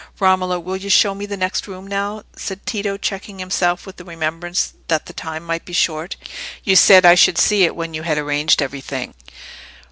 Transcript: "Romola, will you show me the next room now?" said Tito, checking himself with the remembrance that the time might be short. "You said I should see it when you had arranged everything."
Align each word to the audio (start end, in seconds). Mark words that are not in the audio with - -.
"Romola, 0.19 0.59
will 0.59 0.77
you 0.77 0.89
show 0.89 1.13
me 1.13 1.27
the 1.27 1.37
next 1.37 1.67
room 1.67 1.85
now?" 1.85 2.23
said 2.35 2.65
Tito, 2.65 2.97
checking 2.97 3.37
himself 3.37 3.85
with 3.85 3.97
the 3.97 4.03
remembrance 4.03 4.73
that 4.87 5.05
the 5.05 5.13
time 5.13 5.43
might 5.45 5.63
be 5.63 5.73
short. 5.73 6.15
"You 6.63 6.75
said 6.75 7.05
I 7.05 7.13
should 7.13 7.37
see 7.37 7.65
it 7.65 7.75
when 7.75 7.93
you 7.93 8.01
had 8.01 8.17
arranged 8.17 8.63
everything." 8.63 9.13